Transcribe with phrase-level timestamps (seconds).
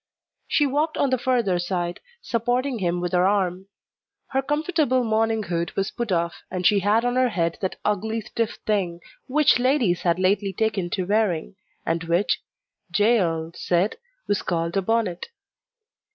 [0.47, 3.67] She walked on the further side, supporting him with her arm.
[4.29, 8.21] Her comfortable morning hood was put off, and she had on her head that ugly,
[8.21, 12.41] stiff thing which ladies had lately taken to wearing, and which,
[12.97, 15.27] Jael said, was called a "bonnet."